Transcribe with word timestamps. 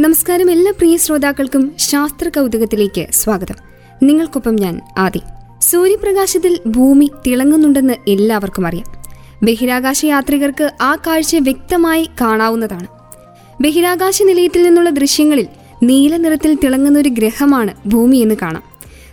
നമസ്കാരം 0.00 0.50
എല്ലാ 0.50 0.72
പ്രിയ 0.78 0.96
ശ്രോതാക്കൾക്കും 0.96 1.72
ശാസ്ത്ര 1.78 2.28
കൗതുകത്തിലേക്ക് 2.28 3.06
സ്വാഗതം. 3.10 3.54
നിങ്ങൾക്കൊപ്പം 4.02 4.56
ഞാൻ 4.56 4.80
ആദി. 4.98 5.20
സൂര്യപ്രകാശത്തിൽ 5.60 6.60
ഭൂമി 6.66 7.10
തിളങ്ങുന്നുണ്ടെന്ന് 7.26 7.94
എല്ലാവർക്കും 8.08 8.66
അറിയാം. 8.66 9.02
ബഹിരാകാശ 9.42 10.04
യാത്രികർക്ക് 10.04 10.72
ആ 10.80 10.96
കാഴ്ച 10.96 11.36
വ്യക്തമായി 11.36 12.08
കാണാവുന്നതാണ്. 12.20 12.86
ബഹിരാകാശ 13.62 14.22
നിലയത്തിൽ 14.22 14.62
നിന്നുള്ള 14.62 14.90
ദൃശ്യങ്ങളിൽ 14.90 15.46
നീല 15.82 16.16
നിറത്തിൽ 16.16 16.54
തിളങ്ങുന്ന 16.54 16.98
ഒരു 16.98 17.08
ഗ്രഹമാണ് 17.08 17.74
ഭൂമി 17.88 18.16
എന്ന് 18.16 18.34
കാണാം. 18.42 18.62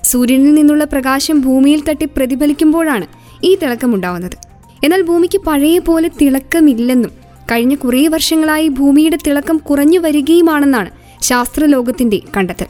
സൂര്യനിൽ 0.04 0.54
നിന്നുള്ള 0.54 0.84
പ്രകാശം 0.84 1.42
ഭൂമിയിൽ 1.42 1.84
തട്ടി 1.90 2.06
പ്രതിഫലിക്കുമ്പോഴാണ് 2.06 3.08
ഈ 3.44 3.56
തിളക്കമുണ്ടാവുന്നത്. 3.56 4.36
എന്നാൽ 4.84 5.02
ഭൂമിക്ക് 5.02 5.42
പഴയ 5.42 5.80
പോലെ 5.80 6.12
തിളക്കമില്ലെന്നും 6.22 7.23
കഴിഞ്ഞ 7.52 7.76
കുറേ 7.76 8.08
വർഷങ്ങളായി 8.08 8.68
ഭൂമിയുടെ 8.68 9.18
തിളക്കം 9.28 9.58
കുറഞ്ഞു 9.58 10.00
വരികയുമാണെന്നാണ് 10.00 10.90
ശാസ്ത്രലോകത്തിന്റെ 11.22 12.22
കണ്ടെത്തൽ. 12.38 12.66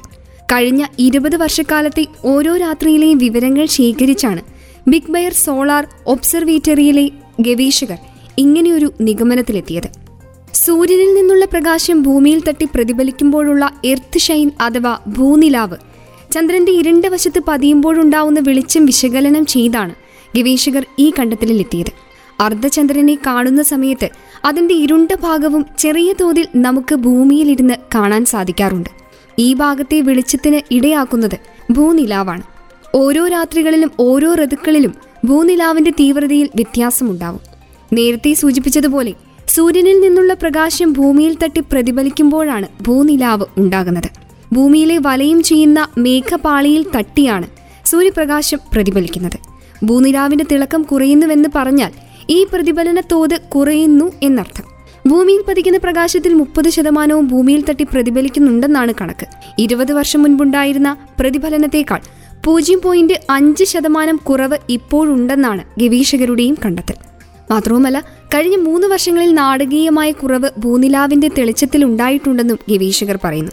കഴിഞ്ഞ 0.52 0.86
ഇരുപത് 1.00 1.36
വർഷക്കാലത്തെ 1.36 2.06
ഓരോ 2.26 2.58
രാത്രിയിലെയും 2.58 3.18
വിവരങ്ങൾ 3.18 3.66
ശേഖരിച്ചാണ് 3.66 4.42
ബിഗ് 4.88 5.12
ബയർ 5.12 5.34
സോളാർ 5.34 5.88
ഒബ്സർവേറ്ററിയിലെ 6.08 7.10
ഗവേഷകർ 7.40 7.98
ഇങ്ങനെയൊരു 8.38 8.94
നിഗമനത്തിലെത്തിയത്. 9.02 9.90
സൂര്യനിൽ 10.54 11.16
നിന്നുള്ള 11.16 11.46
പ്രകാശം 11.46 12.04
ഭൂമിയിൽ 12.04 12.42
തട്ടി 12.48 12.66
പ്രതിഫലിക്കുമ്പോഴുള്ള 12.66 13.72
എർത്ത് 13.86 14.20
ഷൈൻ 14.20 14.52
അഥവാ 14.62 15.00
ഭൂനിലാവ് 15.08 15.76
ചന്ദ്രന്റെ 16.32 16.72
ഇരുണ്ട 16.72 17.06
വശത്ത് 17.06 17.44
പതിയുമ്പോഴുണ്ടാവുന്ന 17.48 18.40
വെളിച്ചം 18.40 18.86
വിശകലനം 18.86 19.46
ചെയ്താണ് 19.46 19.94
ഗവേഷകർ 20.38 20.86
ഈ 21.00 21.12
കണ്ടെത്തലിലെത്തിയത്. 21.20 22.03
അർദ്ധചന്ദ്രനെ 22.40 23.18
കാണുന്ന 23.28 23.64
സമയത്ത് 23.64 24.10
അതിന്റെ 24.46 24.74
ഇരുണ്ട 24.74 25.12
ഭാഗവും 25.22 25.66
ചെറിയ 25.80 26.14
തോതിൽ 26.22 26.48
നമുക്ക് 26.56 26.96
ഭൂമിയിലിരുന്ന് 26.96 27.74
കാണാൻ 27.96 28.26
സാധിക്കാറുണ്ട്. 28.26 28.90
ഈ 29.40 29.54
ഭാഗത്തെ 29.54 30.02
വെളിച്ചത്തിന് 30.02 30.62
ഇടയാക്കുന്നത് 30.72 31.38
ഭൂനിലാവാണ്. 31.72 32.44
ഓരോ 32.96 33.28
രാത്രികളിലും 33.28 33.92
ഓരോ 34.00 34.36
ഋതുക്കളിലും 34.36 34.94
ഭൂനിലാവിന്റെ 35.26 35.92
തീവ്രതയിൽ 35.92 36.50
വ്യത്യാസമുണ്ടാവും. 36.56 37.40
നേരത്തെ 37.94 38.34
സൂചിപ്പിച്ചതുപോലെ 38.34 39.14
സൂര്യനിൽ 39.48 40.02
നിന്നുള്ള 40.02 40.34
പ്രകാശം 40.34 40.94
ഭൂമിയിൽ 40.94 41.38
തട്ടി 41.44 41.60
പ്രതിഫലിക്കുമ്പോഴാണ് 41.60 42.68
ഭൂനിലാവ് 42.82 43.46
ഉണ്ടാകുന്നത്. 43.58 44.10
ഭൂമിയിലെ 44.54 44.98
വലയം 44.98 45.44
ചെയ്യുന്ന 45.44 45.88
മേഘപാളിയിൽ 45.98 46.86
തട്ടിയാണ് 46.98 47.48
സൂര്യപ്രകാശം 47.86 48.60
പ്രതിഫലിക്കുന്നത്. 48.74 49.38
ഭൂനിലാവിന്റെ 49.86 50.46
തിളക്കം 50.52 50.82
കുറയുന്നുവെന്ന് 50.82 51.50
പറഞ്ഞാൽ 51.56 51.92
ഈ 52.30 52.44
പ്രതിഫലന 52.44 53.00
തോത് 53.12 53.42
കുറയുന്നു 53.42 54.12
എന്നർത്ഥം. 54.24 54.66
ഭൂമിയിൽ 55.08 55.42
പതിക്കുന്ന 55.48 55.78
പ്രകാശത്തിൽ 55.78 56.34
മുപ്പത് 56.34 56.70
ശതമാനവും 56.70 57.28
ഭൂമിയിൽ 57.28 57.64
തട്ടി 57.70 57.84
പ്രതിഫലിക്കുന്നുണ്ടെന്നാണ് 57.84 58.94
കണക്ക്. 59.02 59.26
ഇരുപത് 59.60 59.94
വർഷം 59.94 60.24
മുൻപുണ്ടായിരുന്ന 60.24 60.98
പ്രതിഫലനത്തേക്കാൾ 61.20 62.02
പൂജ്യം 62.46 62.82
പോയിന്റ് 62.84 63.14
അഞ്ച് 63.30 63.64
ശതമാനം 63.64 64.16
കുറവ് 64.16 64.58
ഇപ്പോഴുണ്ടെന്നാണ് 64.70 65.64
ഗവേഷകരുടെയും 65.80 66.58
കണ്ടെത്തൽ. 66.66 66.94
മാത്രവുമല്ല 67.52 68.00
കഴിഞ്ഞ 68.34 68.56
മൂന്ന് 68.56 68.88
വർഷങ്ങളിൽ 68.88 69.34
നാടകീയമായ 69.34 70.12
കുറവ് 70.12 70.50
ഭൂനിലാവിന്റെ 70.58 71.30
തെളിച്ചത്തിൽ 71.38 71.86
ഉണ്ടായിട്ടുണ്ടെന്നും 71.86 72.60
ഗവേഷകർ 72.70 73.20
പറയുന്നു. 73.24 73.52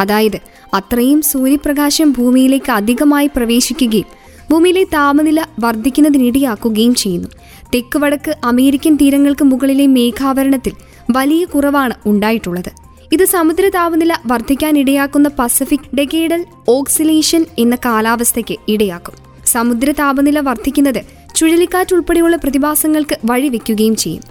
അതായത് 0.00 0.36
അത്രയും 0.74 1.22
സൂര്യപ്രകാശം 1.22 2.12
ഭൂമിയിലേക്ക് 2.12 2.72
അധികമായി 2.72 3.26
പ്രവേശിക്കുകയും 3.36 4.04
ഭൂമിയിലെ 4.50 4.84
താപനില 4.84 5.40
വർദ്ധിക്കുന്നതിനിടയാക്കുകയും 5.60 6.94
ചെയ്യുന്നു. 6.94 7.28
തെക്ക് 7.74 7.98
വടക്ക് 7.98 8.36
അമേരിക്കൻ 8.44 8.96
തീരങ്ങൾക്ക് 8.96 9.44
മുകളിലെ 9.44 9.86
മേഘാവരണത്തിൽ 9.86 10.72
വലിയ 11.10 11.44
കുറവാണ് 11.44 11.94
ഉണ്ടായിട്ടുള്ളത്. 12.06 12.70
ഇത് 13.12 13.24
സമുദ്ര 13.24 13.68
താപനില 13.68 14.16
വർദ്ധിക്കാനിടയാക്കുന്ന 14.26 15.30
പസഫിക് 15.38 15.96
ഡെഗേഡൽ 15.96 16.44
ഓക്സിലേഷൻ 16.68 17.44
എന്ന 17.58 17.76
കാലാവസ്ഥയ്ക്ക് 17.76 18.56
ഇടയാക്കും. 18.68 19.14
സമുദ്ര 19.46 19.92
താപനില 19.92 20.38
വർദ്ധിക്കുന്നത് 20.40 21.02
ചുഴലിക്കാറ്റ് 21.34 21.94
ഉൾപ്പെടെയുള്ള 21.94 22.36
പ്രതിഭാസങ്ങൾക്ക് 22.36 23.18
വഴിവെക്കുകയും 23.24 23.96
ചെയ്യും. 23.96 24.22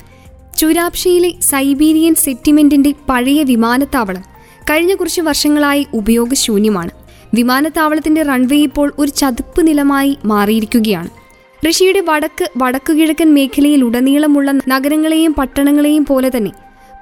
ചുരാപ്ഷയിലെ 0.58 1.34
സൈബീരിയൻ 1.42 2.16
സെറ്റിമെന്റിന്റെ 2.16 2.94
പഴയ 3.10 3.44
വിമാനത്താവളം 3.44 4.22
കഴിഞ്ഞ 4.70 4.96
കുറച്ച് 4.96 5.22
വർഷങ്ങളായി 5.22 5.88
ഉപയോഗശൂന്യമാണ്. 5.94 6.92
വിമാനത്താവളത്തിന്റെ 7.34 8.24
റൺവേ 8.24 8.58
ഇപ്പോൾ 8.58 8.94
ഒരു 9.00 9.12
ചതുപ്പ് 9.12 9.68
നിലമായി 9.68 10.18
മാറിയിരിക്കുകയാണ്. 10.26 11.21
റഷ്യയുടെ 11.68 12.02
വടക്ക് 12.02 12.50
വടക്കുകിഴക്കൻ 12.58 13.34
മേഖലയിൽ 13.34 13.84
ഉടനീളമുള്ള 13.84 14.52
നഗരങ്ങളെയും 14.68 15.34
പട്ടണങ്ങളെയും 15.34 16.06
പോലെ 16.06 16.32
തന്നെ 16.38 16.52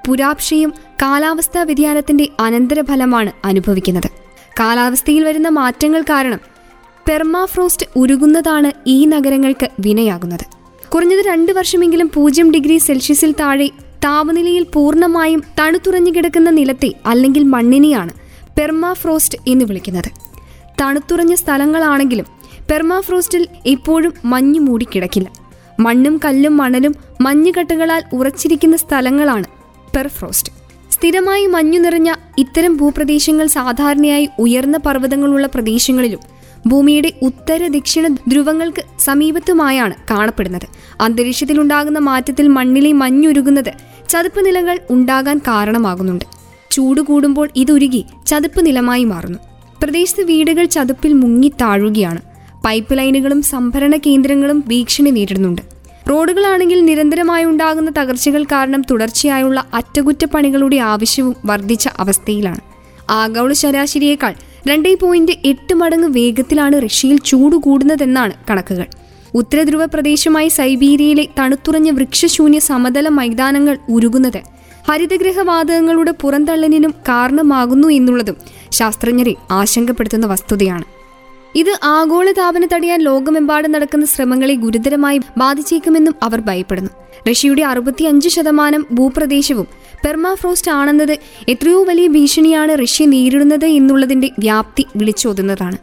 പുരാപ്ഷയും 0.08 0.72
കാലാവസ്ഥാ 1.02 1.62
വ്യതിയാനത്തിന്റെ 1.62 2.28
അനന്തരഫലമാണ് 2.40 3.32
അനുഭവിക്കുന്നത്. 3.44 4.08
കാലാവസ്ഥയിൽ 4.60 5.24
വരുന്ന 5.24 5.48
മാറ്റങ്ങൾ 5.48 6.02
കാരണം 6.02 6.40
പെർമാഫ്രോസ്റ്റ് 7.08 7.86
ഉരുകുന്നതാണ് 7.96 8.72
ഈ 8.86 9.06
നഗരങ്ങൾക്ക് 9.06 9.68
വിനയാകുന്നത്. 9.80 10.44
കുറഞ്ഞത് 10.88 11.24
രണ്ട് 11.26 11.52
വർഷമെങ്കിലും 11.52 12.10
പൂജ്യം 12.14 12.50
ഡിഗ്രി 12.50 12.78
സെൽഷ്യസിൽ 12.78 13.34
താഴെ 13.40 13.68
താപനിലയിൽ 14.04 14.66
പൂർണമായും 14.74 15.42
തണുത്തുറഞ്ഞു 15.58 16.10
കിടക്കുന്ന 16.10 16.50
നിലത്തെ 16.50 16.94
അല്ലെങ്കിൽ 17.06 17.42
മണ്ണിനെയാണ് 17.44 18.12
പെർമാഫ്രോസ്റ്റ് 18.58 19.38
എന്ന് 19.48 19.64
വിളിക്കുന്നത്. 19.64 20.10
തണുത്തുറഞ്ഞ 20.80 21.34
സ്ഥലങ്ങളാണെങ്കിലും 21.34 22.39
പെർമാഫ്രോസ്റ്റിൽ 22.70 23.46
ഇപ്പോഴും 23.66 24.12
മഞ്ഞ് 24.24 24.60
മൂടിക്കിടക്കില്ല. 24.60 25.28
മണ്ണും 25.80 26.20
കല്ലും 26.24 26.56
മണലും 26.56 26.94
മഞ്ഞുകട്ടകളാൽ 27.20 28.02
ഉറച്ചിരിക്കുന്ന 28.12 28.76
സ്ഥലങ്ങളാണ് 28.76 29.44
പെർഫ്രോസ്റ്റ്. 29.96 30.52
സ്ഥിരമായി 30.90 31.46
മഞ്ഞു 31.46 31.78
നിറഞ്ഞ 31.78 32.14
ഇത്തരം 32.38 32.76
ഭൂപ്രദേശങ്ങൾ 32.76 33.46
സാധാരണയായി 33.46 34.28
ഉയർന്ന 34.38 34.76
പർവതങ്ങളുള്ള 34.78 35.46
പ്രദേശങ്ങളിലും 35.46 36.18
ഭൂമിയുടെ 36.66 37.12
ഉത്തര 37.22 37.66
ദക്ഷിണ 37.66 38.06
ധ്രുവങ്ങൾക്ക് 38.28 38.82
സമീപത്തുമായാണ് 38.98 39.94
കാണപ്പെടുന്നത്. 40.10 40.66
അന്തരീക്ഷത്തിലുണ്ടാകുന്ന 41.00 41.98
മാറ്റത്തിൽ 41.98 42.48
മണ്ണിലെ 42.48 42.92
മഞ്ഞുരുകുന്നത് 42.92 43.72
ചതുപ്പ് 44.08 44.46
നിലങ്ങൾ 44.46 44.78
ഉണ്ടാകാൻ 44.90 45.38
കാരണമാകുന്നുണ്ട്. 45.38 46.24
ചൂട് 46.70 47.00
കൂടുമ്പോൾ 47.00 47.48
ഇതുരുകി 47.56 48.04
ചതുപ്പ് 48.26 48.66
നിലമായി 48.66 49.04
മാറുന്നു. 49.04 49.38
പ്രദേശത്ത് 49.82 50.22
വീടുകൾ 50.22 50.64
ചതുപ്പിൽ 50.64 51.12
മുങ്ങി 51.12 51.48
താഴുകയാണ്. 51.48 52.29
പൈപ്പ് 52.64 52.98
ലൈനുകളും 52.98 53.42
സംഭരണ 53.42 53.96
കേന്ദ്രങ്ങളും 53.96 54.64
ഭീഷണി 54.68 55.10
നേരിടുന്നുണ്ട്. 55.10 55.62
റോഡുകളാണെങ്കിൽ 56.10 56.84
നിരന്തരമായി 56.84 57.44
ഉണ്ടാകുന്ന 57.44 57.92
തകർച്ചകൾ 57.98 58.44
കാരണം 58.44 58.82
തുടർച്ചയായുള്ള 58.90 59.64
അറ്റകുറ്റപ്പണികളുടെ 59.74 60.76
ആവശ്യവും 60.76 61.36
വർദ്ധിച്ച 61.44 61.88
അവസ്ഥയിലാണ്. 61.98 62.60
ആഗോള 63.10 63.52
ശരാശരിയേക്കാൾ 63.52 64.34
രണ്ടേ 64.68 64.94
പോയിന്റ് 64.94 65.32
എട്ട് 65.44 65.74
മടങ്ങ് 65.74 66.08
വേഗത്തിലാണ് 66.08 66.82
റഷ്യയിൽ 66.82 67.18
ചൂട് 67.18 67.56
കൂടുന്നതെന്നാണ് 67.56 68.32
കണക്കുകൾ. 68.50 68.86
ഉത്തരധ്രുവ 69.34 69.84
പ്രദേശമായ 69.84 70.48
സൈബീരിയയിലെ 70.48 71.26
തണുത്തുറഞ്ഞ 71.38 71.90
വൃക്ഷശൂന്യ 71.90 72.58
സമതല 72.58 73.08
മൈതാനങ്ങൾ 73.08 73.78
ഉരുകുന്നത് 73.88 74.42
ഹരിതഗ്രഹവാതകങ്ങളുടെ 74.90 76.14
പുറന്തള്ളലിനും 76.20 76.90
കാരണമാകുന്നു 76.90 77.88
എന്നുള്ളതും 77.88 78.36
ശാസ്ത്രജ്ഞരെ 78.72 79.34
ആശങ്കപ്പെടുത്തുന്ന 79.50 80.26
വസ്തുതയാണ്. 80.26 80.99
ഇത് 81.56 81.78
ആഗോള 81.84 82.32
താപന 82.32 82.68
തടയാൻ 82.72 83.00
ലോകമെമ്പാടും 83.00 83.72
നടക്കുന്ന 83.72 84.06
ശ്രമങ്ങളെ 84.06 84.54
ഗുരുതരമായി 84.54 85.20
ബാധിച്ചേക്കുമെന്നും 85.38 86.14
അവർ 86.22 86.40
ഭയപ്പെടുന്നു. 86.40 86.90
റഷ്യയുടെ 87.30 87.62
അറുപത്തിയഞ്ച് 87.62 88.28
ശതമാനം 88.28 88.86
ഭൂപ്രദേശവും 88.92 89.66
പെർമാഫ്രോസ്റ്റ് 90.04 90.70
ആണെന്നത് 90.70 91.18
എത്രയോ 91.48 91.84
വലിയ 91.84 92.06
ഭീഷണിയാണ് 92.06 92.82
റഷ്യ 92.82 93.06
നേരിടുന്നത് 93.06 93.64
എന്നുള്ളതിന്റെ 93.64 94.30
വ്യാപ്തി 94.38 94.86
വിളിച്ചോതുന്നതാണ്. 94.96 95.76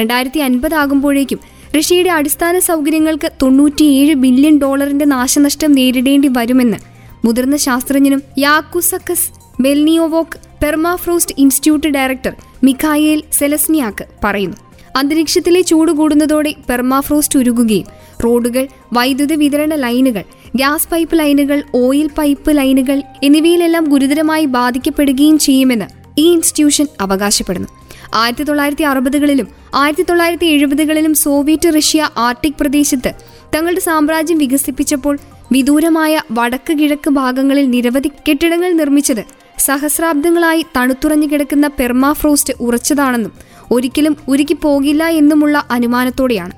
രണ്ടായിരത്തി 0.00 0.38
അൻപതാകുമ്പോഴേക്കും 0.40 1.38
റഷ്യയുടെ 1.76 2.10
അടിസ്ഥാന 2.10 2.58
സൗകര്യങ്ങൾക്ക് 2.58 3.32
തൊണ്ണൂറ്റിയേഴ് 3.42 4.14
ബില്യൺ 4.14 4.58
ഡോളറിന്റെ 4.58 5.04
നാശനഷ്ടം 5.04 5.72
നേരിടേണ്ടി 5.72 6.28
വരുമെന്ന് 6.28 6.76
മുതിർന്ന 7.24 7.56
ശാസ്ത്രജ്ഞനും 7.56 8.22
യാക്കുസക്കസ് 8.38 9.28
ബെൽനിയോവോക്ക് 9.62 10.38
permafrost 10.62 11.34
institute 11.38 11.88
director 11.88 12.34
Mikhail 12.64 13.22
Zheleznyak 13.32 14.04
പറയുന്നു. 14.24 14.56
അന്തരീക്ഷത്തിലെ 14.96 15.60
ചൂട് 15.60 15.92
കൂടുന്നതോടെ 15.92 16.54
പെർമാഫ്രോസ്റ്റ് 16.68 17.38
ഉരുകുകയും. 17.38 17.86
റോഡുകൾ 18.24 18.68
വൈദ്യുത 18.92 19.32
വിതരണ 19.32 19.74
ലൈനുകൾ 19.74 20.24
ഗ്യാസ് 20.56 20.88
പൈപ്പ് 20.88 21.18
ലൈനുകൾ 21.18 21.62
ഓയിൽ 21.74 22.10
പൈപ്പ് 22.18 22.56
ലൈനുകൾ 22.56 23.02
എന്നിവയിലെല്ലാം 23.22 23.84
ഗുരുതരമായി 23.84 24.44
ബാധിക്കപ്പെടുകയും 24.44 25.38
ചെയ്യുമെന്ന് 25.38 25.86
ഈ 26.18 26.32
ഇൻസ്റ്റിറ്റ്യൂഷൻ 26.32 26.86
അവകാശപ്പെടുന്നു. 27.00 27.68
ആയിരത്തി 28.14 28.42
തൊള്ളായിരത്തി 28.42 28.84
അറുപതുകളിലും 28.84 29.48
ആയിരത്തി 29.74 30.02
തൊള്ളായിരത്തി 30.02 30.46
എഴുപതുകളിലും 30.46 31.14
സോവിയറ്റ് 31.14 31.74
റഷ്യ 31.76 32.10
ആർട്ടിക് 32.16 32.58
പ്രദേശത്ത് 32.60 33.10
തങ്ങളുടെ 33.56 33.80
സാമ്രാജ്യം 33.80 34.38
വികസിപ്പിച്ചപ്പോൾ 34.38 35.18
വിദൂരമായ 35.52 36.20
വടക്ക് 36.32 36.78
കിഴക്ക് 36.78 37.10
ഭാഗങ്ങളിൽ 37.10 37.70
നിരവധി 37.70 38.10
കെട്ടിടങ്ങൾ 38.28 38.72
നിർമ്മിച്ചത് 38.72 39.43
സഹസ്രാബ്ദങ്ങളായി 39.64 40.66
തണുത്തുറഞ്ഞു 40.76 41.26
കിടക്കുന്ന 41.26 41.66
പെർമാഫ്രോസ്റ്റ് 41.66 42.54
ഉറച്ചതാണെന്നും 42.60 43.32
ഒരിക്കലും 43.72 44.16
ഉരുക്കി 44.28 44.54
പോകില്ല 44.54 45.04
എന്നുമുള്ള 45.06 45.64
അനുമാനത്തോടെയാണ്. 45.70 46.52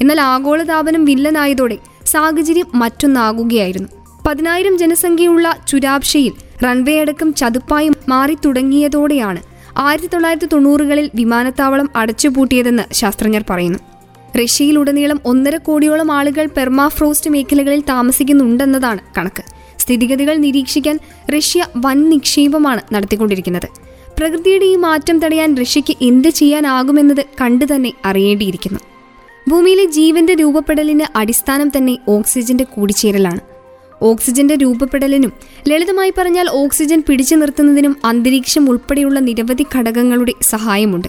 എന്നാൽ 0.00 0.20
ആഗോളതാപനം 0.20 1.04
വില്ലനായതോടെ 1.04 1.78
സാഹചര്യം 2.06 2.66
മറ്റൊന്നാകുകയായിരുന്നു. 2.74 3.88
പതിനായിരം 4.26 4.78
ജനസംഖ്യയുള്ള 4.78 5.56
ചുരാബ്ഷയിൽ 5.68 6.32
റൺവേ 6.64 7.00
അടക്കം 7.00 7.34
ചതുപ്പായി 7.34 7.90
മാറി 8.08 8.36
തുടങ്ങിയതോടെയാണ് 8.44 9.42
ആയിരത്തി 9.78 10.06
തൊള്ളായിരത്തി 10.06 10.46
തൊണ്ണൂറുകളിൽ 10.46 11.10
വിമാനത്താവളം 11.14 11.88
അടച്ചുപൂട്ടിയതെന്ന് 11.96 12.94
ശാസ്ത്രജ്ഞർ 12.94 13.44
പറയുന്നു. 13.50 13.78
റഷ്യയിലുടനീളം 14.42 15.20
ഒന്നര 15.24 15.56
കോടിയോളം 15.56 16.12
ആളുകൾ 16.12 16.46
പെർമാഫ്രോസ്റ്റ് 16.56 17.30
മേഖലകളിൽ 17.30 17.80
താമസിക്കുന്നുണ്ടെന്നതാണ് 17.80 18.98
കണക്ക്. 19.18 19.55
സ്ഥിതിഗതികൾ 19.86 20.36
നിരീക്ഷിക്കാൻ 20.36 20.98
റഷ്യ 21.36 21.66
വൻ 21.76 22.10
നിക്ഷേപമാണ് 22.10 22.94
നടത്തിക്കൊണ്ടിരിക്കുന്നത്. 22.94 23.68
പ്രകൃതിയുടെ 24.18 24.64
ഈ 24.64 24.76
മാറ്റം 24.76 25.18
തടയാൻ 25.18 25.56
റഷ്യയ്ക്ക് 25.56 25.96
എന്ത് 26.02 26.28
ചെയ്യാനാകുമെന്നത് 26.28 27.24
കണ്ടു 27.40 27.64
തന്നെ 27.64 27.92
അറിയേണ്ടിയിരിക്കുന്നു. 28.04 28.80
ഭൂമിയിലെ 29.48 29.84
ജീവന്റെ 29.84 30.34
രൂപപ്പെടലിന് 30.34 31.18
അടിസ്ഥാനം 31.18 31.68
തന്നെ 31.68 31.98
ഓക്സിജന്റെ 32.08 32.64
കൂടിച്ചേരലാണ്. 32.64 33.40
ഓക്സിജന്റെ 34.02 34.56
രൂപപ്പെടലിനും 34.56 35.32
ലളിതമായി 35.68 36.12
പറഞ്ഞാൽ 36.18 36.48
ഓക്സിജൻ 36.50 37.02
പിടിച്ചു 37.08 37.34
നിർത്തുന്നതിനും 37.34 37.96
അന്തരീക്ഷം 38.04 38.70
ഉൾപ്പെടെയുള്ള 38.70 39.20
നിരവധി 39.20 39.66
ഘടകങ്ങളുടെ 39.74 40.32
സഹായമുണ്ട്. 40.42 41.08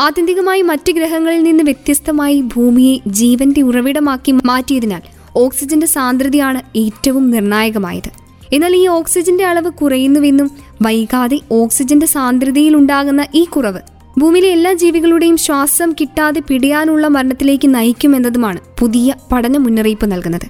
ആത്യന്തികമായി 0.00 0.62
മറ്റ് 0.62 0.92
ഗ്രഹങ്ങളിൽ 0.92 1.42
നിന്ന് 1.42 1.64
വ്യത്യസ്തമായി 1.64 2.40
ഭൂമിയെ 2.40 3.00
ജീവന്റെ 3.06 3.62
ഉറവിടമാക്കി 3.62 4.32
മാറ്റിയതിനാൽ 4.32 5.15
ഓക്സിജന്റെ 5.36 5.86
സാന്ദ്രതയാണ് 5.86 6.78
ഏറ്റവും 6.78 7.30
നിർണായകമായത്. 7.30 8.10
എന്നാൽ 8.52 8.76
ഈ 8.76 8.86
ഓക്സിജന്റെ 8.86 9.44
അളവ് 9.44 9.70
കുറയുന്നുവെന്നും 9.70 10.50
വൈകാതെ 10.82 11.40
ഓക്സിജന്റെ 11.52 12.06
സാന്ദ്രതയിൽ 12.06 12.76
ഉണ്ടാകുന്ന 12.76 13.26
ഈ 13.34 13.44
കുറവ് 13.44 13.80
ഭൂമിയിലെ 14.18 14.48
എല്ലാ 14.48 14.72
ജീവികളുടെയും 14.72 15.36
ശ്വാസം 15.36 15.92
കിട്ടാതെ 15.92 16.40
പിടിയാനുള്ള 16.40 17.08
മരണത്തിലേക്ക് 17.08 17.74
നയിക്കുമെന്നതുമാണ് 17.74 18.60
പുതിയ 18.80 19.14
പഠന 19.32 19.56
മുന്നറിയിപ്പ് 19.56 20.12
നൽകുന്നത്. 20.12 20.46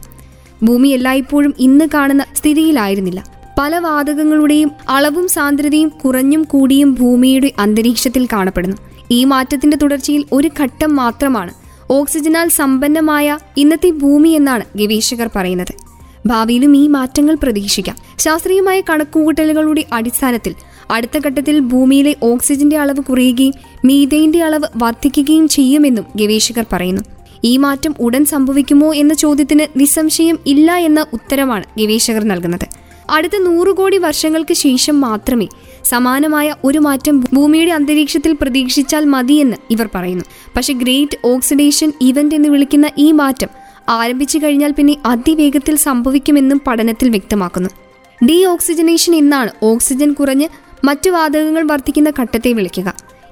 ഭൂമി 0.62 0.88
എല്ലായ്പ്പോഴും 0.88 1.54
ഇന്ന് 1.58 1.84
കാണുന്ന 1.94 2.24
സ്ഥിതിയിലായിരുന്നില്ല. 2.34 3.24
പല 3.58 3.78
വാതകങ്ങളുടെയും 3.78 4.70
അളവും 4.88 5.28
സാന്ദ്രതയും 5.28 5.88
കുറഞ്ഞും 5.88 6.42
കൂടിയും 6.42 6.94
ഭൂമിയുടെ 6.94 7.52
അന്തരീക്ഷത്തിൽ 7.58 8.26
കാണപ്പെടുന്നു. 8.26 8.76
ഈ 9.10 9.24
മാറ്റത്തിന്റെ 9.24 9.76
തുടർച്ചയിൽ 9.76 10.24
ഒരു 10.32 10.50
ഘട്ടം 10.60 10.96
മാത്രമാണ് 10.96 11.65
ഓക്സിജനാൽ 11.90 12.48
സമ്പന്നമായ 12.48 13.38
ഇന്നത്തെ 13.56 13.90
ഭൂമി 13.90 14.28
എന്നാണ് 14.28 14.64
ഗവേഷകർ 14.76 15.30
പറയുന്നത്. 15.36 15.74
ഭാവിയിലും 16.26 16.76
ഈ 16.76 16.88
മാറ്റങ്ങൾ 16.88 17.34
പ്രതീക്ഷിക്കാം. 17.42 17.96
ശാസ്ത്രീയമായ 18.18 18.80
കണക്കുകൂട്ടലുകളുടെ 18.80 19.84
അടിസ്ഥാനത്തിൽ 19.92 20.54
അടുത്ത 20.90 21.18
ഘട്ടത്തിൽ 21.26 21.58
ഭൂമിയിലെ 21.58 22.16
ഓക്സിജന്റെ 22.22 22.76
അളവ് 22.76 23.00
കുറയുകയും 23.00 23.52
മീതൈന്റെ 23.84 24.42
അളവ് 24.42 24.68
വർദ്ധിക്കുകയും 24.76 25.48
ചെയ്യുമെന്നും 25.48 26.04
ഗവേഷകർ 26.16 26.64
പറയുന്നു. 26.72 27.02
ഈ 27.44 27.56
മാറ്റം 27.56 27.94
ഉടൻ 28.00 28.24
സംഭവിക്കുമോ 28.24 28.94
എന്ന 28.94 29.14
ചോദ്യത്തിന് 29.14 29.80
നിസ്സംശയം 29.80 30.38
ഇല്ല 30.46 30.72
എന്ന 30.72 31.06
ഉത്തരമാണ് 31.12 31.64
ഗവേഷകർ 31.78 32.24
നൽകുന്നത്. 32.24 32.68
അടുത്ത 33.10 33.32
നൂറുകോടി 33.36 33.98
വർഷങ്ങൾക്ക് 33.98 34.54
ശേഷം 34.54 35.00
മാത്രമേ 35.00 35.46
സമാനമായ 35.90 36.54
ഒരു 36.64 36.78
മാറ്റം 36.78 37.20
ഭൂമിയുടെ 37.20 37.70
അന്തരീക്ഷത്തിൽ 37.70 38.36
പ്രതീക്ഷിച്ചാൽ 38.40 39.04
മതിയെന്ന് 39.04 39.56
ഇവർ 39.70 39.88
പറയുന്നു. 39.94 40.24
പക്ഷെ 40.56 40.72
ഗ്രേറ്റ് 40.72 41.18
ഓക്സിഡേഷൻ 41.24 41.92
ഇവന്റ് 42.00 42.34
എന്ന് 42.34 42.48
വിളിക്കുന്ന 42.48 42.90
ഈ 42.98 43.12
മാറ്റം 43.12 43.50
ആരംഭിച്ചു 43.88 44.38
കഴിഞ്ഞാൽ 44.38 44.72
പിന്നെ 44.72 44.96
അതിവേഗത്തിൽ 45.06 45.76
സംഭവിക്കുമെന്നും 45.76 46.60
പഠനത്തിൽ 46.66 47.08
വ്യക്തമാക്കുന്നു. 47.10 47.70
ഡീ 48.28 48.44
ഓക്സിജനേഷൻ 48.44 49.14
എന്നാണ് 49.14 49.50
ഓക്സിജൻ 49.62 50.12
കുറഞ്ഞ് 50.12 50.48
മറ്റു 50.84 51.10
വാതകങ്ങൾ 51.10 51.62
വർദ്ധിക്കുന്ന 51.62 52.10
ഘട്ടത്തെ 52.20 52.52
വിളിക്കുക. 52.52 52.88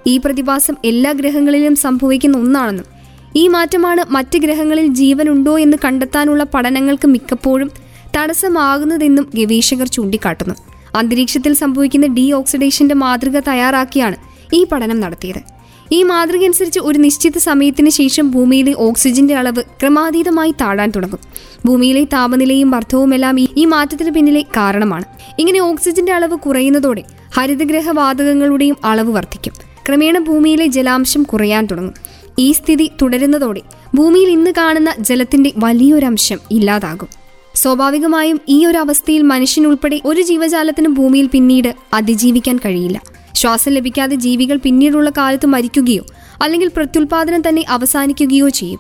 ഈ 0.07 0.15
പ്രതിഭാസം 0.19 0.75
എല്ലാ 0.85 1.13
ഗ്രഹങ്ങളിലും 1.13 1.77
സംഭവിക്കുന്ന 1.77 2.39
ഒന്നാണെന്നും 2.39 2.89
ഈ 3.37 3.49
മാറ്റമാണ് 3.49 4.03
മറ്റ് 4.11 4.39
ഗ്രഹങ്ങളിൽ 4.39 4.87
ജീവനുണ്ടോ 4.87 5.59
എന്ന് 5.59 5.77
കണ്ടെത്താനുള്ള 5.85 6.43
പഠനങ്ങൾക്ക് 6.55 7.09
മിക്കപ്പോഴും 7.09 7.71
തടസ്സമാകുന്നതെന്നും 8.17 9.31
ഗവേഷകർ 9.35 9.87
ചൂണ്ടിക്കാട്ടുന്നു. 9.87 10.55
അന്തരീക്ഷത്തിൽ 10.95 11.55
സംഭവിക്കുന്ന 11.55 12.07
ഡീ 12.07 12.33
ഓക്സിഡേഷന്റെ 12.33 12.95
മാതൃക 12.95 13.39
തയ്യാറാക്കിയാണ് 13.39 14.17
ഈ 14.53 14.65
പഠനം 14.65 15.01
നടത്തിയത്. 15.01 15.55
ഈ 15.93 16.03
മാതൃക 16.03 16.45
അനുസരിച്ച് 16.45 16.81
ഒരു 16.81 16.99
നിശ്ചിത 16.99 17.39
സമയത്തിന് 17.39 17.91
ശേഷം 17.91 18.31
ഭൂമിയിലെ 18.31 18.75
ഓക്സിജന്റെ 18.79 19.35
അളവ് 19.35 19.63
ക്രമാതീതമായി 19.81 20.51
താഴാൻ 20.51 20.93
തുടങ്ങും. 20.97 21.19
ഭൂമിയിലെ 21.67 22.05
താപനിലയും 22.05 22.71
വർദ്ധവുമെല്ലാം 22.71 23.41
ഈ 23.41 23.65
മാറ്റത്തിന് 23.65 24.11
പിന്നിലെ 24.11 24.43
കാരണമാണ്. 24.57 25.05
ഇങ്ങനെ 25.39 25.61
ഓക്സിജന്റെ 25.61 26.13
അളവ് 26.13 26.37
കുറയുന്നതോടെ 26.37 27.03
ഹരിതഗ്രഹ 27.37 27.91
വാതകങ്ങളുടെയും 27.91 28.77
അളവ് 28.85 29.13
വർദ്ധിക്കും. 29.13 29.53
ക്രമേണ 29.89 30.19
ഭൂമിയിലെ 30.19 30.67
ജലാംശം 30.67 31.23
കുറയാൻ 31.23 31.67
തുടങ്ങും. 31.67 31.95
ഈ 32.39 32.53
സ്ഥിതി 32.53 32.91
തുടരുന്നതോടെ 33.03 33.61
ഭൂമിയിൽ 33.95 34.29
ഇന്ന് 34.29 34.51
കാണുന്ന 34.57 34.95
ജലത്തിന്റെ 35.01 35.53
വലിയൊരംശം 35.59 36.39
ഇല്ലാതാകും. 36.51 37.24
സ്വാഭാവികമായും 37.55 38.41
ഈ 38.49 38.67
ഒരു 38.67 38.79
അവസ്ഥയിൽ 38.79 39.23
മനുഷ്യനുൾപ്പെടെ 39.23 40.01
ഒരു 40.05 40.23
ജീവജാലത്തിനും 40.23 40.95
ഭൂമിയിൽ 40.95 41.27
പിന്നീട് 41.27 41.75
അതിജീവിക്കാൻ 41.93 42.57
കഴിയില്ല. 42.57 43.03
ശ്വാസം 43.35 43.73
ലഭിക്കാതെ 43.73 44.17
ജീവികൾ 44.17 44.57
പിന്നീടുള്ള 44.57 45.11
കാലത്ത് 45.11 45.47
മരിക്കുകയോ 45.47 46.05
അല്ലെങ്കിൽ 46.43 46.71
പ്രത്യുൽപാദനം 46.77 47.49
തന്നെ 47.49 47.65
അവസാനിക്കുകയോ 47.69 48.49
ചെയ്യും. 48.49 48.79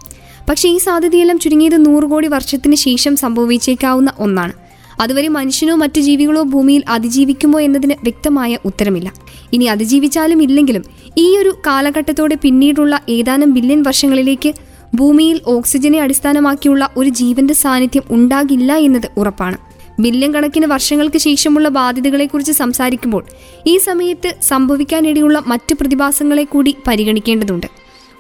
പക്ഷേ 0.49 0.69
ഈ 0.69 0.79
സാധ്യതയെല്ലാം 0.79 1.39
ചുരുങ്ങിയത് 1.39 1.87
നൂറ് 1.87 2.05
കോടി 2.05 2.29
വർഷത്തിന് 2.29 2.75
ശേഷം 2.75 3.17
സംഭവിച്ചേക്കാവുന്ന 3.17 4.13
ഒന്നാണ്. 4.19 4.53
അതുവരെ 5.01 5.29
മനുഷ്യനോ 5.29 5.75
മറ്റു 5.75 6.01
ജീവികളോ 6.01 6.43
ഭൂമിയിൽ 6.43 6.83
അതിജീവിക്കുമോ 6.89 7.61
എന്നതിന് 7.61 7.95
വ്യക്തമായ 8.03 8.59
ഉത്തരമില്ല. 8.65 9.13
ഇനി 9.53 9.65
അതിജീവിച്ചാലും 9.65 10.43
ഇല്ലെങ്കിലും 10.43 10.85
ഈ 11.19 11.37
ഒരു 11.37 11.57
കാലഘട്ടത്തോടെ 11.67 12.37
പിന്നീടുള്ള 12.43 13.01
ഏതാനും 13.09 13.55
ബില്യൺ 13.55 13.83
വർഷങ്ങളിലേക്ക് 13.83 14.55
ഭൂമിയിൽ 14.95 15.41
ഓക്സിജനെ 15.47 16.01
അടിസ്ഥാനമാക്കിയുള്ള 16.01 16.89
ഒരു 16.97 17.09
ജീവന്റെ 17.09 17.55
സാന്നിധ്യം 17.55 18.03
ഉണ്ടാകില്ല 18.11 18.73
എന്നത് 18.77 19.09
ഉറപ്പാണ്. 19.17 19.57
ബില്യൺ 20.01 20.35
കണക്കിന് 20.35 20.67
വർഷങ്ങൾക്ക് 20.67 21.19
ശേഷമുള്ള 21.19 21.69
ബാധ്യതകളെക്കുറിച്ച് 21.69 22.53
സംസാരിക്കുമ്പോൾ 22.53 23.25
ഈ 23.67 23.79
സമയത്ത് 23.79 24.35
സംഭവിക്കാനിടയുള്ള 24.43 25.43
മറ്റ് 25.47 25.75
പ്രതിഭാസങ്ങളെ 25.75 26.45
കൂടി 26.45 26.77
പരിഗണിക്കേണ്ടതുണ്ട്. 26.87 27.67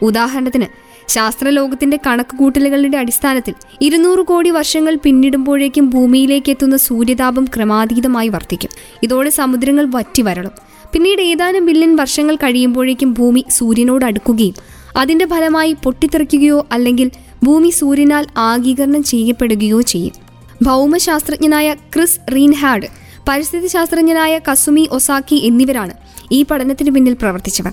ഉദാഹരണത്തിന് 0.02 0.66
ശാസ്ത്രലോകത്തിന്റെ 1.08 1.98
കണക്കുകൂട്ടലുകളുടെ 2.06 2.98
അടിസ്ഥാനത്തിൽ 2.98 3.54
ഇരുന്നൂറ് 3.80 4.18
കോടി 4.18 4.50
വർഷങ്ങൾ 4.50 4.98
പിന്നിടുമ്പോഴേക്കും 5.02 5.90
ഭൂമിയിലേക്ക് 5.90 6.50
എത്തുന്ന 6.50 6.76
സൂര്യതാപം 6.76 7.44
ക്രമാതീതമായി 7.56 8.28
വർദ്ധിക്കും. 8.28 8.70
ഇതോടെ 9.02 9.30
സമുദ്രങ്ങൾ 9.30 9.86
വറ്റി 9.94 10.22
വരളും 10.22 10.50
പിന്നീട് 10.94 11.22
ഏതാനും 11.22 11.66
ബില്യൺ 11.66 11.96
വർഷങ്ങൾ 11.96 12.36
കഴിയുമ്പോഴേക്കും 12.36 13.12
ഭൂമി 13.12 13.44
സൂര്യനോട് 13.50 14.04
അടുക്കുകയും 14.04 14.54
അതിന്റെ 14.96 15.26
ഫലമായി 15.26 15.76
പൊട്ടിത്തെറിക്കുകയോ 15.84 16.66
അല്ലെങ്കിൽ 16.72 17.10
ഭൂമി 17.44 17.70
സൂര്യനാൽ 17.70 18.26
ആഗീകരണം 18.36 19.02
ചെയ്യപ്പെടുകയോ 19.02 19.80
ചെയ്യും. 19.80 20.14
ഭൗമശാസ്ത്രജ്ഞനായ 20.62 21.74
ക്രിസ് 21.74 22.20
റീൻഹാഡ് 22.34 22.86
പരിസ്ഥിതി 23.28 23.66
ശാസ്ത്രജ്ഞനായ 23.66 24.40
കസുമി 24.52 24.88
ഒസാക്കി 24.92 25.36
എന്നിവരാണ് 25.36 25.94
ഈ 26.32 26.42
പഠനത്തിന് 26.42 26.90
പിന്നിൽ 26.90 27.14
പ്രവർത്തിച്ചവർ. 27.14 27.72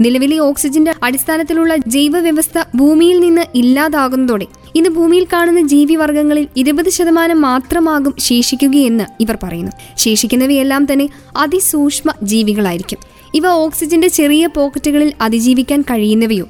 നിലവിലെ 0.00 0.38
ഓക്സിജന്റെ 0.38 0.94
അടിസ്ഥാനത്തിലുള്ള 1.02 1.76
ജൈവ 1.76 2.18
വ്യവസ്ഥ 2.18 2.62
ഭൂമിയിൽ 2.74 3.20
നിന്ന് 3.20 3.42
ഇല്ലാതാകുന്നതോടെ 3.54 4.46
ഇന്ന് 4.74 4.90
ഭൂമിയിൽ 4.90 5.26
കാണുന്ന 5.32 5.60
ജീവിവർഗങ്ങളിൽ 5.60 6.48
ഇരുപത് 6.56 6.90
ശതമാനം 6.90 7.40
മാത്രമാകും 7.40 8.14
ശേഷിക്കുകയെന്ന് 8.18 9.04
ഇവർ 9.20 9.38
പറയുന്നു. 9.42 9.72
ശേഷിക്കുന്നവയെല്ലാം 9.96 10.92
തന്നെ 10.92 11.08
അതിസൂക്ഷ്മ 11.36 12.12
ജീവികളായിരിക്കും. 12.22 12.98
ഇവ 13.34 13.46
ഓക്സിജന്റെ 13.46 14.08
ചെറിയ 14.08 14.46
പോക്കറ്റുകളിൽ 14.46 15.12
അതിജീവിക്കാൻ 15.20 15.82
കഴിയുന്നവയോ? 15.82 16.48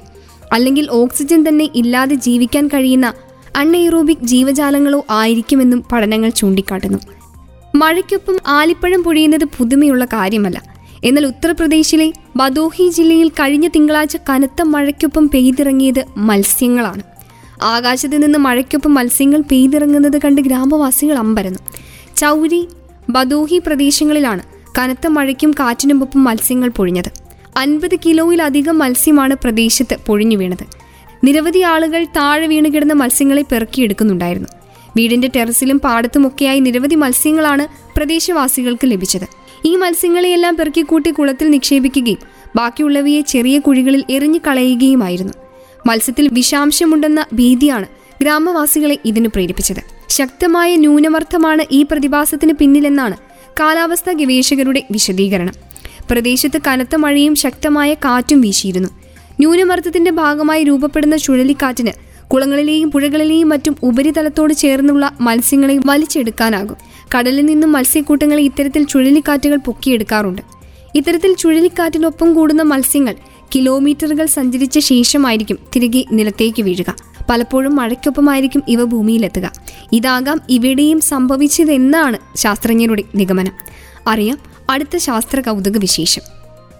അല്ലെങ്കിൽ 0.53 0.87
ഓക്സിജൻ 0.91 1.47
തന്നെ 1.47 1.69
ഇല്ലാതെ 1.75 2.15
ജീവിക്കാൻ 2.15 2.67
കഴിയുന്ന 2.67 3.13
അൺഎയ്റോബിക് 3.55 4.17
ജീവജാലങ്ങളോ 4.23 5.05
ആയിരിക്കുമെന്നും 5.09 5.83
പഠനങ്ങൾ 5.91 6.29
ചൂണ്ടിക്കാട്ടുന്നു. 6.29 6.97
മഴയ്ക്കൊപ്പം 7.75 8.37
ആലിപ്പഴം 8.47 9.03
പൊഴിയുന്നത് 9.03 9.45
പുതുമയുള്ള 9.45 10.05
കാര്യമല്ല. 10.05 10.63
എന്നാൽ 11.03 11.25
ഉത്തർപ്രദേശിലെ 11.25 12.13
ബദോഹി 12.35 12.89
ജില്ലയിൽ 12.89 13.29
കഴിഞ്ഞ 13.29 13.67
തിങ്കളാഴ്ച 13.67 14.17
കനത്ത 14.29 14.61
മഴയ്ക്കൊപ്പം 14.61 15.29
പെയ്തിറങ്ങിയത് 15.29 16.05
മത്സ്യങ്ങളാണ്. 16.17 17.12
ആകാശത്ത് 17.63 18.23
നിന്ന് 18.23 18.39
മഴയ്ക്കൊപ്പം 18.39 18.93
മത്സ്യങ്ങൾ 18.93 19.41
പെയ്തിറങ്ങുന്നത് 19.51 20.17
കണ്ട് 20.17 20.41
ഗ്രാമവാസികൾ 20.41 21.17
അമ്പരന്നു. 21.17 21.59
ചൗരി 22.17 22.67
ബദോഹി 23.09 23.61
പ്രദേശങ്ങളിലാണ് 23.67 24.43
കനത്ത 24.79 25.07
മഴയ്ക്കും 25.07 25.51
കാറ്റിനുമൊപ്പം 25.51 26.23
മത്സ്യങ്ങൾ 26.23 26.69
പൊഴിഞ്ഞത്. 26.69 27.09
അൻപത് 27.57 27.95
കിലോയിലധികം 28.05 28.77
മത്സ്യമാണ് 28.77 29.35
പ്രദേശത്ത് 29.43 29.97
പൊഴിഞ്ഞു 30.07 30.37
വീണത്. 30.37 30.65
നിരവധി 31.23 31.59
ആളുകൾ 31.59 32.03
താഴെ 32.03 32.47
വീണ് 32.47 32.73
കിടന്ന 32.73 32.93
മത്സ്യങ്ങളെ 32.93 33.41
പെറുക്കിയെടുക്കുന്നുണ്ടായിരുന്നു. 33.41 34.49
വീടിന്റെ 34.97 35.29
ടെറസിലും 35.35 35.79
പാടത്തുമൊക്കെയായി 35.79 36.59
നിരവധി 36.59 36.95
മത്സ്യങ്ങളാണ് 36.95 37.67
പ്രദേശവാസികൾക്ക് 37.97 38.87
ലഭിച്ചത്. 38.91 39.27
ഈ 39.65 39.75
മത്സ്യങ്ങളെയെല്ലാം 39.75 40.55
പെറുക്കിക്കൂട്ടി 40.55 41.11
കുളത്തിൽ 41.11 41.49
നിക്ഷേപിക്കുകയും 41.49 42.17
ബാക്കിയുള്ളവയെ 42.55 43.21
ചെറിയ 43.21 43.59
കുഴികളിൽ 43.59 44.03
എറിഞ്ഞു 44.09 44.39
കളയുകയുമായിരുന്നു 44.47 45.33
മത്സ്യത്തിൽ 45.85 46.29
വിഷാംശമുണ്ടെന്ന 46.33 47.25
ഭീതിയാണ് 47.33 47.85
ഗ്രാമവാസികളെ 48.21 48.97
ഇതിനു 49.05 49.27
പ്രേരിപ്പിച്ചത്. 49.27 49.81
ശക്തമായ 50.09 50.75
ന്യൂനമർദ്ദമാണ് 50.75 51.63
ഈ 51.71 51.83
പ്രതിഭാസത്തിന് 51.83 52.53
പിന്നിലെന്നാണ് 52.53 53.17
കാലാവസ്ഥാ 53.59 54.11
ഗവേഷകരുടെ 54.11 54.83
വിശദീകരണം. 54.91 55.53
പ്രദേശത്ത് 56.11 56.61
കനത്ത 56.67 56.95
മഴയും 56.95 57.35
ശക്തമായ 57.35 57.93
കാറ്റും 57.93 58.41
വീശിയിരുന്നു. 58.41 58.89
ന്യൂനമർദ്ദത്തിന്റെ 59.39 60.11
ഭാഗമായി 60.11 60.63
രൂപപ്പെടുന്ന 60.63 61.17
ചുഴലിക്കാറ്റിന് 61.17 61.91
കുളങ്ങളിലെയും 62.27 62.91
പുഴകളിലെയും 62.91 63.49
മറ്റും 63.49 63.75
ഉപരിതലത്തോട് 63.83 64.53
ചേർന്നുള്ള 64.53 65.11
മത്സ്യങ്ങളെ 65.21 65.79
വലിച്ചെടുക്കാനാകും. 65.85 66.77
കടലിൽ 67.17 67.45
നിന്നും 67.45 67.71
മത്സ്യക്കൂട്ടങ്ങളെ 67.71 68.41
ഇത്തരത്തിൽ 68.41 68.83
ചുഴലിക്കാറ്റുകൾ 68.83 69.55
പൊക്കിയെടുക്കാറുണ്ട്. 69.55 70.41
ഇത്തരത്തിൽ 70.95 71.35
ചുഴലിക്കാറ്റിനൊപ്പം 71.35 72.33
കൂടുന്ന 72.33 72.61
മത്സ്യങ്ങൾ 72.61 73.15
കിലോമീറ്ററുകൾ 73.55 74.25
സഞ്ചരിച്ച 74.25 74.79
ശേഷമായിരിക്കും 74.79 75.57
തിരികെ 75.75 76.05
നിലത്തേക്ക് 76.11 76.61
വീഴുക. 76.61 76.95
പലപ്പോഴും 77.29 77.75
മഴയ്ക്കൊപ്പമായിരിക്കും 77.75 78.63
ഇവ 78.67 78.83
ഭൂമിയിലെത്തുക. 78.83 79.51
ഇതാകാം 79.93 80.41
ഇവിടെയും 80.49 81.01
സംഭവിച്ചതെന്നാണ് 81.01 82.37
ശാസ്ത്രജ്ഞരുടെ 82.37 83.03
നിഗമനം. 83.15 83.51
അറിയാം 84.07 84.37
അടുത്ത 84.69 84.97
ശാസ്ത്ര 84.97 85.39
കൗതുക 85.39 85.77
വിശേഷം. 85.77 86.21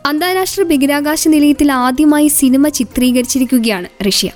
അന്താരാഷ്ട്ര 0.05 0.63
ബഹിരാകാശ 0.63 1.27
നിലയത്തിൽ 1.27 1.71
ആദ്യമായി 1.71 2.27
സിനിമ 2.27 2.67
ചിത്രീകരിച്ചിരിക്കുകയാണ് 2.67 4.07
റഷ്യ. 4.07 4.31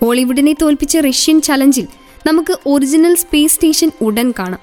ഹോളിവുഡിനെ 0.00 0.56
തോൽപ്പിച്ച 0.62 0.98
റഷ്യൻ 0.98 1.40
ചലഞ്ചിൽ 1.40 1.86
നമുക്ക് 2.26 2.58
ഒറിജിനൽ 2.66 3.14
സ്പേസ് 3.14 3.54
സ്റ്റേഷൻ 3.54 3.90
ഉടൻ 4.00 4.32
കാണാം. 4.38 4.58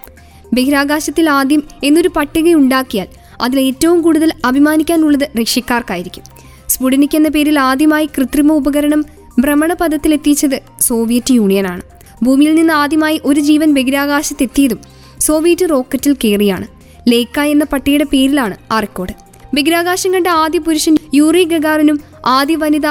ബഹിരാകാശത്തിൽ 0.53 1.29
ആദ്യം 1.29 1.63
എന്നൊരു 1.83 2.07
പട്ടിക 2.07 2.53
ഉണ്ടാക്കിയാൽ 2.53 3.07
അതിൽ 3.41 3.59
ഏറ്റവും 3.59 4.01
കൂടുതൽ 4.01 4.31
അഭിമാനിക്കാനുള്ളത് 4.45 5.29
റഷ്യക്കാർക്കായിരിക്കും. 5.41 6.37
സ്പുടിനിക് 6.77 7.15
എന്ന 7.15 7.29
പേരിൽ 7.29 7.60
ആദ്യമായി 7.60 8.10
കൃത്രിമ 8.15 8.53
ഉപകരണം 8.53 9.05
ഭ്രമണപഥത്തിലെത്തിച്ചത് 9.39 10.57
സോവിയറ്റ് 10.81 11.34
യൂണിയനാണ്. 11.34 11.81
ഭൂമിയിൽ 12.24 12.55
നിന്ന് 12.55 12.74
ആദ്യമായി 12.74 13.22
ഒരു 13.25 13.39
ജീവൻ 13.39 13.74
ബഹിരാകാശത്തെത്തിയതും 13.74 14.79
സോവിയറ്റ് 15.19 15.69
റോക്കറ്റിൽ 15.69 16.13
കയറിയാണ്. 16.13 16.67
ലേക്ക 17.07 17.39
എന്ന 17.39 17.63
പട്ടിയുടെ 17.63 18.03
പേരിലാണ് 18.03 18.55
ആ 18.72 18.79
റെക്കോർഡ് 18.79 19.15
ബഹിരാകാശം 19.55 20.13
കണ്ട 20.13 20.27
ആദ്യ 20.27 20.60
പുരുഷൻ 20.60 20.98
യൂറി 21.13 21.43
ഗഗാറിനും 21.43 22.00
ആദ്യ 22.25 22.55
വനിത 22.55 22.88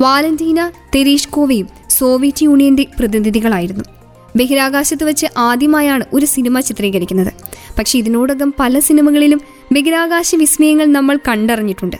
വാലന്റീന 0.00 0.70
തെരീഷ്കോവയും 0.94 1.68
സോവിയറ്റ് 1.90 2.44
യൂണിയന്റെ 2.44 2.86
പ്രതിനിധികളായിരുന്നു. 2.98 3.84
ബഹിരാകാശത്ത് 4.36 5.04
വെച്ച് 5.04 5.26
ആദ്യമായാണ് 5.36 6.04
ഒരു 6.12 6.26
സിനിമ 6.26 6.60
ചിത്രീകരിക്കുന്നത്. 6.60 7.32
പക്ഷെ 7.78 7.98
ഇതിനോടകം 7.98 8.54
പല 8.60 8.78
സിനിമകളിലും 8.78 9.40
ബഹിരാകാശ 9.72 10.34
വിസ്മയങ്ങൾ 10.34 10.86
നമ്മൾ 10.86 11.18
കണ്ടറിഞ്ഞിട്ടുണ്ട്. 11.28 11.96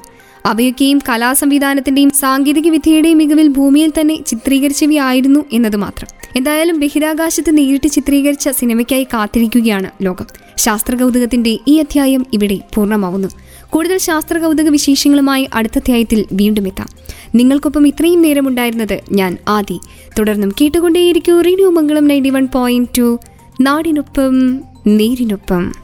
അവയൊക്കെയും 0.46 1.00
കലാസംവിധാനത്തിന്റെയും 1.08 2.10
സാങ്കേതിക 2.10 2.68
വിദ്യയുടെയും 2.68 3.18
മികവിൽ 3.18 3.48
ഭൂമിയിൽ 3.48 3.92
തന്നെ 4.00 4.22
ചിത്രീകരിച്ചവയായിരുന്നു 4.26 5.44
എന്നത് 5.52 5.76
മാത്രം. 5.76 6.08
എന്തായാലും 6.36 6.80
ബഹിരാകാശത്ത് 6.80 7.56
നേരിട്ട് 7.58 7.88
ചിത്രീകരിച്ച 7.88 8.48
സിനിമയ്ക്കായി 8.48 9.04
കാത്തിരിക്കുകയാണ് 9.04 9.90
ലോകം. 10.02 10.26
ശാസ്ത്ര 10.56 10.94
കൗതുകത്തിന്റെ 10.94 11.58
ഈ 11.68 11.78
അധ്യായം 11.78 12.26
ഇവിടെ 12.32 12.58
പൂർണമാവുന്നു. 12.74 13.28
കൂടുതൽ 13.70 13.98
ശാസ്ത്ര 13.98 14.38
കൗതുക 14.38 14.68
വിശേഷങ്ങളുമായി 14.68 15.48
അടുത്ത 15.54 15.72
അധ്യായത്തിൽ 15.76 16.24
വീണ്ടും 16.32 16.66
എത്താം. 16.66 16.86
നിങ്ങൾക്കൊപ്പം 17.34 17.88
ഇത്രയും 17.88 18.22
നേരമുണ്ടായിരുന്നത് 18.22 19.00
ഞാൻ 19.12 19.36
ആദി. 19.48 19.80
തുടർന്നും 20.18 20.54
കേട്ടുകൊണ്ടേയിരിക്കൂ 20.60 21.40
radio 21.40 21.70
Mangalam 21.70 22.08
ninety 22.08 22.30
one 22.30 22.48
point 22.54 22.88
two. 22.98 23.18
നാടിനൊപ്പം 23.60 24.60
നേരിനൊപ്പം. 24.86 25.83